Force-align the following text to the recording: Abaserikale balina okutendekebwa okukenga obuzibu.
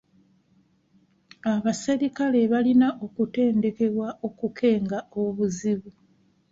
Abaserikale 1.53 2.39
balina 2.51 2.87
okutendekebwa 3.05 4.07
okukenga 4.27 4.99
obuzibu. 5.21 5.89